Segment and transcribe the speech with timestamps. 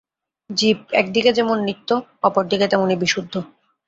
[0.49, 1.89] জীব একদিকে যেমন নিত্য,
[2.23, 3.33] অপরদিকে তেমনি বিশুদ্ধ।